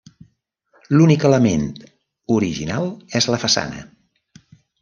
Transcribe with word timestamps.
L'únic 0.95 1.25
element 1.29 1.67
original 2.39 2.91
és 3.21 3.31
la 3.35 3.41
façana. 3.47 3.89